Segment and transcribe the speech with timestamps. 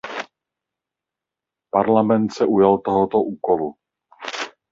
[1.77, 3.75] Parlament se ujal tohoto úkolu.